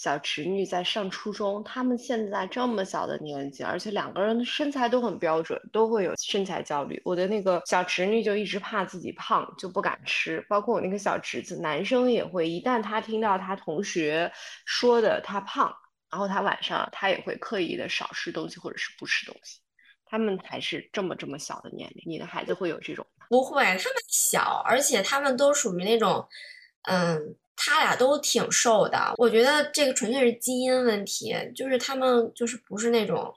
[0.00, 7.02] 小侄女在上初中，他们现在这么小的年纪，而且两个人的身材都很标准，都会有身材焦虑。
[7.04, 10.40] 我的那个小侄女就一直怕自己胖，就不敢吃。
[10.48, 14.30] 包括我那个小侄子，男生也会，一旦他听到他同学
[14.66, 15.74] 说的他胖，
[16.08, 19.58] 然后他晚上他也会刻意的少吃东西或者是不吃东西。
[20.06, 23.04] 他们还是这么这么小的年龄，你的孩子会有这种？
[23.28, 26.24] 不会，他们小，而且他们都属于那种，
[26.82, 27.34] 嗯。
[27.60, 33.34] 他俩都挺瘦的，我觉得这个纯粹是基因问题，就是他们就是不是那种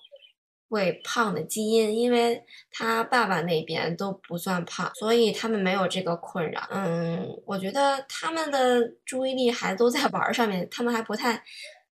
[0.69, 2.39] 会胖的基因，因为
[2.71, 6.61] 他爸爸那边都不算胖，所以他们没有这个困扰。
[6.69, 11.43] 嗯，我觉得他们的注意力还都在玩上面，他们还不太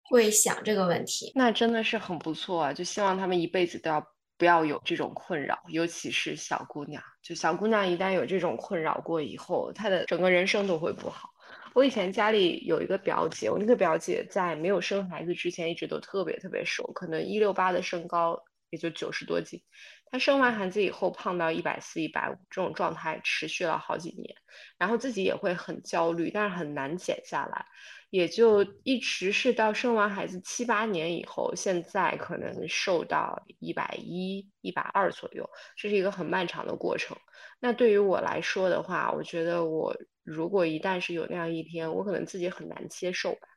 [0.09, 1.31] 会想这个问题。
[1.35, 2.73] 那真的是很不错啊！
[2.73, 4.05] 就希望他们一辈子都要
[4.38, 7.01] 不要有这种困扰，尤其是小姑娘。
[7.21, 11.29] 就小姑娘一旦有这种困扰过以后，她的整个人生都会不好。
[11.75, 19.61] 我以前家里有一个表姐，我那个表姐在没有生孩子之前一直都特别特别瘦，可能一六八的身高也就九十多斤。
[20.09, 24.33] 她生完孩子以后胖到一百四、一百五，这种状态持续了好几年，
[24.77, 27.65] 然后自己也会很焦虑，但是很难减下来，
[28.09, 37.17] 也就一直是到生完孩子七八年以后，现在可能瘦到一百一、一百二左右，这是一个很漫长的过程。
[37.59, 39.93] 那对于我来说的话，我觉得我。
[40.25, 43.47] 如果一旦是有那样一天，我可能自己很难接受吧，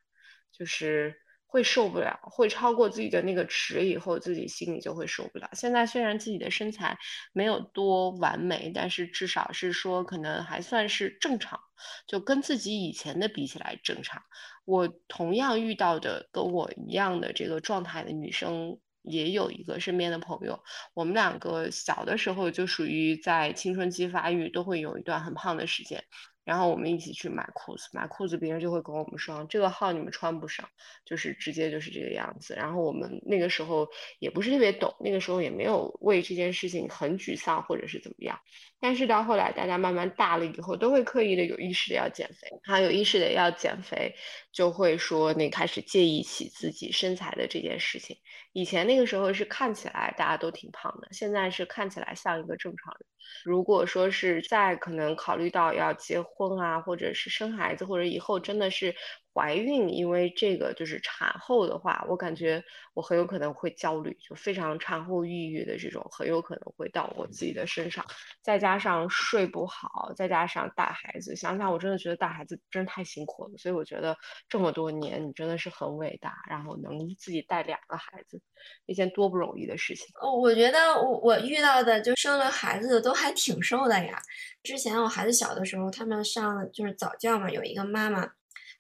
[0.53, 1.15] 就是
[1.47, 5.49] 会受不了，会超过自己的那个值以后，自己心里就会受不了。
[5.55, 6.99] 现在虽然自己的身材
[7.33, 11.59] 没有多完美，但是至少是说可能还算是正常，
[12.07, 14.23] 就跟自己以前的比起来正常。
[14.67, 18.79] 我同样遇到的跟我一样的这个状态的女生。
[19.05, 26.05] 也有一个身边的朋友，我们两个小的时候就属于在青春期发育，都会有一段很胖的时间。
[26.49, 30.67] 然后我们一起去买裤子，买裤子别人就会跟我们说这个号你们穿不上，
[31.05, 32.55] 就是直接就是这个样子。
[32.55, 33.87] 然后我们那个时候
[34.19, 38.41] 也不是特别懂，那个时候也没有为这件事情很沮丧或者是怎么样。
[38.81, 44.15] 但是到后来大家慢慢大了以后，都会刻意的有意识的要减肥，他有意识的要减肥，
[44.51, 48.17] 就会说那开始介意起自己身材的这件事情。
[48.55, 53.07] 以前那个时候是看起来大家都挺胖的，现在是看起来像一个正常人。
[53.45, 58.95] 如果说是再可能考虑到要结婚婚啊，或者是生孩子，或者以后真的是。
[59.39, 62.61] 怀孕，因为这个就是产后的话，我感觉
[62.93, 68.05] 我很有可能会焦虑，就非常产后抑郁的这种，很有可能会到我自己的身上。
[68.43, 73.57] 再加上睡不好，再加上带孩子，想想我真的觉得带孩子真太辛苦了。
[73.59, 74.17] 所以我觉得
[74.49, 78.43] 这么多年你真的是很伟大，然后能自己带两个孩子，
[78.87, 80.05] 一件多不容易的事情。
[80.21, 84.21] 哦，我觉得我我遇到的就生了孩子的都还挺瘦的呀。
[84.65, 88.29] 之前我孩子小的时候，他们上就是早教嘛，有一个妈妈。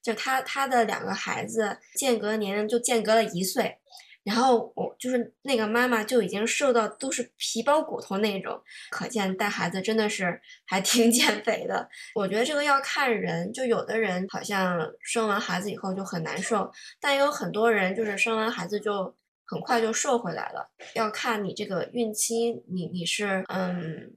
[0.09, 3.76] 就他他的两个孩子间隔年龄就间隔了一岁，
[4.24, 8.59] 然后我就是那个妈妈就已经瘦到都是皮包骨头那种，
[8.90, 11.86] 可见带孩子真的是还挺 减肥的。
[12.14, 20.70] 我觉得这个要看人，就有的人好像生完孩子以后就很难受，但也有很多人就是生完孩子就很快就瘦回来了。
[20.94, 24.14] 要看你这个孕期，你你是嗯。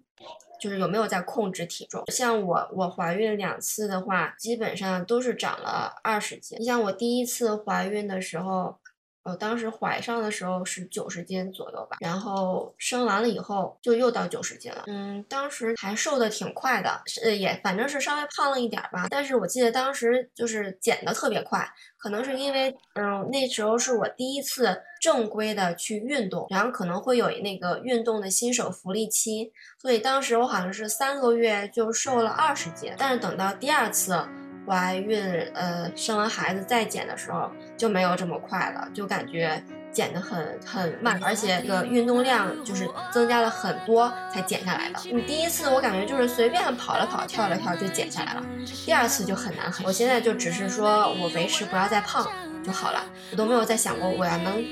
[0.61, 2.03] 就是有没有在控制体重？
[2.11, 6.57] 像我，我怀孕两次的话，基本上都是长了二十斤。
[6.59, 8.75] 你像我第一次怀孕的时候。
[9.23, 14.83] 我当时怀上的时候是九十斤左右吧，然后生完了以后就又到九十斤了。
[14.87, 19.07] 嗯，当时还瘦的挺快的，是也反正是稍微胖了一点吧。
[19.09, 21.67] 但是我记得当时就是减的特别快，
[21.97, 32.91] 可能是因为嗯那时候是我第一次正规的去运动，然后可能会有那个运动的新手福利期，所以当时我好像是三个月就瘦了二十斤。
[32.97, 34.25] 但是等到第二次。
[34.67, 35.19] 怀孕，
[35.53, 44.99] 呃，生完孩子再减的时候就没有这么快了，就感觉减的很很慢，而且个运动量就是增加了很多才减下来的。
[45.11, 48.43] 你第一次我感觉就是随便跑了跑、跳了跳就减下来了，
[48.85, 49.85] 第二次就很难很。
[49.85, 52.27] 我现在就只是说我维持不要再胖
[52.63, 54.63] 就好了，我都没有再想过我要能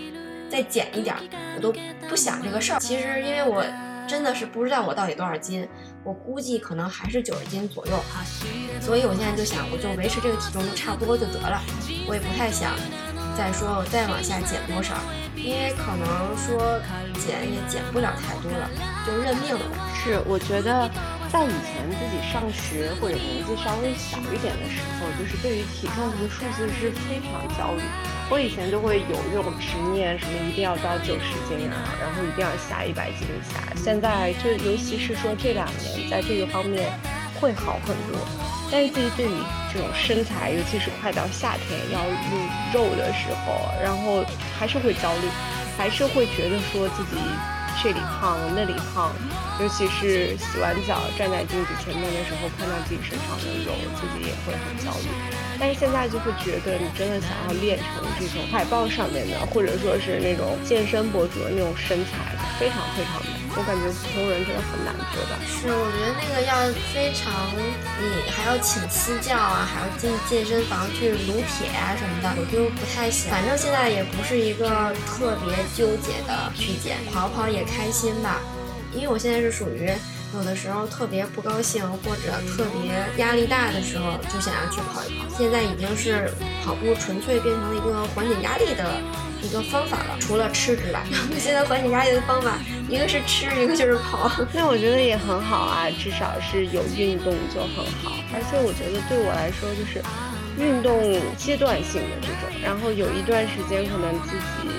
[0.50, 1.16] 再减一点，
[1.56, 1.74] 我都
[2.08, 2.80] 不想这个事儿。
[2.80, 3.66] 其实因为我。
[4.10, 5.70] 真的是不知道我到底多少斤，
[6.04, 7.94] 我估计可能还是九十斤左右，
[8.82, 11.62] 所以我现在就想，我就维持这个体重就差不多就得了，
[12.08, 12.76] 我也不太想
[13.38, 14.96] 再说我再往下减多少，
[15.36, 16.80] 因为可能说
[17.20, 18.70] 减也减不了太多了，
[19.06, 19.92] 就认命了吧。
[19.94, 20.90] 是，我觉得
[21.32, 27.82] 在以前自己上学或者年纪稍微小一点的时候，就是对于体重和数字是非常焦虑。
[28.32, 33.62] 我以前就会有这种执念，什么一定要到九十斤啊，然后一定要下一百斤下。
[33.76, 36.92] 现在就尤其是说这两年，在这个方面
[37.40, 38.18] 会好很多。
[38.72, 39.34] 但是自己对于
[39.74, 44.26] 这种身材，尤其是快到夏天要露肉的时候，然后
[44.58, 45.30] 还是会焦虑，
[45.78, 47.18] 还是会觉得说自己
[47.82, 49.14] 这里胖那里胖。
[49.60, 55.08] 尤其是洗完澡站在镜子前面的时候，看到自己身上的肉，自己也会很焦虑。
[55.60, 63.39] 但是现在就会觉得，你真的想要练成这种海报上面的，或者说是那种健身博主的那种身材，非常非常难。
[63.60, 65.36] 我感觉普通人真的很难做到。
[65.44, 67.28] 是，我觉得那个要非常，
[68.00, 73.30] 你还要请私教啊，还要进健身房去撸铁啊什么的，我就不太行。
[73.30, 78.40] 反正现在也不是一个特别纠结的去减，跑跑也开心吧。
[78.96, 79.92] 因为我现在是属于
[80.34, 85.28] 有的时候特别不高兴或者特别压力大的时候，就想要去跑一跑。
[85.38, 86.32] 现在已经是
[86.64, 89.04] 跑步纯粹变成了一个缓解压力的
[89.42, 91.02] 一个方法了，除了吃之外。
[91.32, 92.58] 我 现在缓解压力的方法，
[92.90, 94.32] 一个是吃，一个就是跑。
[94.54, 98.18] 那我觉得也很好啊，至少是有运动就很好。
[98.34, 100.04] 而且我觉得对我来说，就是
[100.58, 104.38] 运动阶段性的这种，然后有一段时间可能自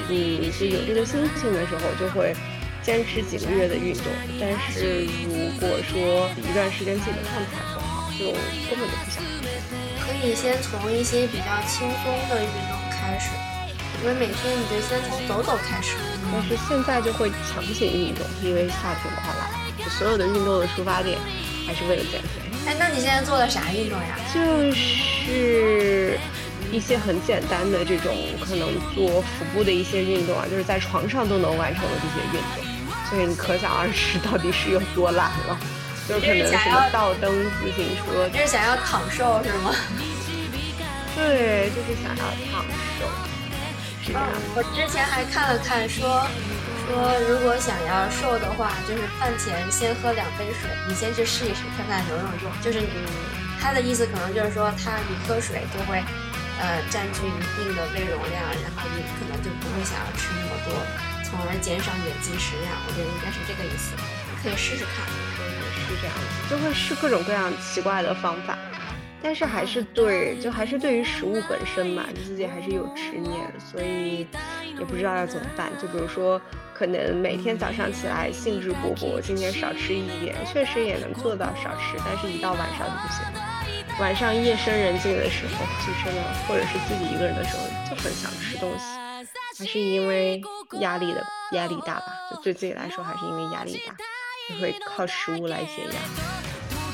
[0.08, 2.34] 己嗯是有这个心情的时候，就会。
[2.82, 4.04] 坚持几个月的运动，
[4.40, 9.22] 但是如果说一段时间自己的状态不好，就根本就不想。
[10.00, 13.28] 可以先从一些比较轻松的运动开始，
[14.02, 15.96] 因为每天你就先从走走开始。
[16.32, 19.50] 但是现在就会强行运动，因为夏天快来，
[19.90, 21.18] 所有的运动的出发点
[21.66, 22.40] 还是为了减肥。
[22.66, 24.16] 哎，那你现在做的啥运动呀？
[24.32, 26.18] 就是
[26.70, 32.64] 一些很简单的这种，可能做腹部的一些运动啊，就是在床上都能完成的这些运动。
[33.08, 35.58] 所以你可想而知，到底是有多懒了。
[36.08, 39.74] 就可能什么倒蹬自行车，就是想要躺瘦是吗？
[41.16, 42.64] 对，就是想要躺
[42.98, 43.06] 瘦。
[44.08, 44.16] 嗯，
[44.56, 46.26] 我之前还看了看，说
[46.88, 46.96] 说
[47.28, 52.50] 如果想要瘦的话，就是饭前先喝两杯水，你先去试一试，看看有没有用。
[52.64, 52.88] 就是你，
[53.60, 56.02] 他的意思可能就是说，他你喝水就会
[56.58, 60.74] 呃占据一定的胃容量，然后你可能就不会想要吃那么多。
[61.22, 63.94] 从而减少你的进食量，我觉得应该是这个意思，
[64.42, 65.06] 可以试试看。
[65.38, 65.46] 对，
[65.86, 66.16] 是这样，
[66.50, 68.58] 就会试各种各样奇怪的方法，
[69.22, 74.26] 但是还是对，就还是对于食物本身嘛，就自己还是有执念，所以
[74.78, 75.70] 也不知道要怎么办。
[75.80, 76.40] 就比如说，
[76.74, 84.00] 可能每天早上起来兴致勃勃，今天少吃一点，确实也能做到少吃，但是一到晚上就不行。
[84.00, 88.84] 晚上夜深人静的时候，就真的，或者是自己一个人的时候，就很想吃东西。
[89.58, 90.40] 还是因为
[90.80, 93.94] 压力的压力大吧，就对自己来说还是因为压力大，
[94.48, 96.39] 就会靠食物来解压。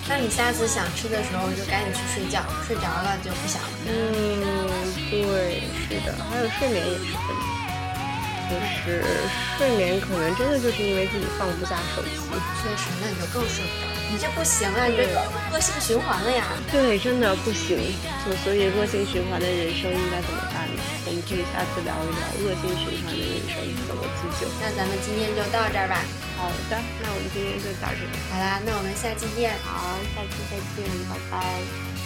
[0.08, 3.68] 那你下次想吃的时候就赶紧去睡觉，睡着了就不想了。
[3.86, 3.92] 嗯，
[5.10, 7.44] 对，是的，还有睡眠也是问题，
[8.48, 9.02] 就是
[9.58, 12.10] 睡眠可能真的就是因为自己放不下手机。
[12.62, 13.95] 确实，那你就更睡不着。
[14.10, 15.02] 你这不行啊，你这
[15.52, 16.44] 恶性循环了呀。
[16.70, 17.78] 对，真的不行。
[18.24, 20.82] 就所以恶性循环的人生应该怎么办呢？
[21.06, 23.54] 我们可以下次聊一聊恶性循环的人生
[23.86, 24.46] 怎么自救。
[24.60, 25.98] 那咱们今天就到这儿吧。
[26.38, 28.10] 好的，那我们今天就到这儿。
[28.30, 29.54] 好啦，那我们下期见。
[29.64, 32.05] 好，下期再见，拜拜。